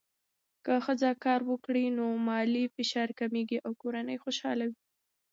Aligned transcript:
که 0.65 0.73
ښځه 0.85 1.09
کار 1.25 1.41
وکړي، 1.51 1.85
نو 1.97 2.05
مالي 2.27 2.65
فشار 2.75 3.09
کمېږي 3.19 3.57
او 3.65 3.71
کورنۍ 3.81 4.17
خوشحاله 4.23 4.65
وي. 4.71 4.79